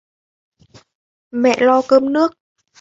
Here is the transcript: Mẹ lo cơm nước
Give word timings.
Mẹ 1.31 1.55
lo 1.59 1.81
cơm 1.87 2.13
nước 2.13 2.31